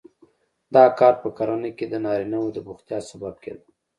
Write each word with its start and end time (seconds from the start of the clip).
دا 0.75 0.85
کار 0.99 1.13
په 1.21 1.29
کرنه 1.37 1.69
کې 1.77 1.85
د 1.89 1.93
نارینه 2.05 2.37
وو 2.39 2.55
د 2.55 2.57
بوختیا 2.67 2.99
سبب 3.09 3.35
کېده 3.43 3.63